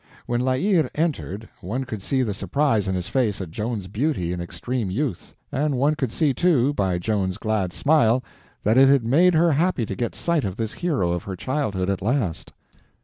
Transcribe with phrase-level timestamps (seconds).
[0.25, 4.33] When La Hire entered, one could see the surprise in his face at Joan's beauty
[4.33, 8.23] and extreme youth, and one could see, too, by Joan's glad smile,
[8.63, 12.01] that it made her happy to get sight of this hero of her childhood at
[12.01, 12.51] last.